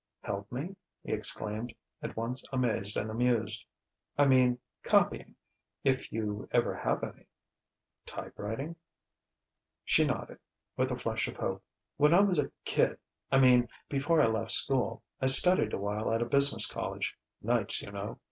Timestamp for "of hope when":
11.27-12.15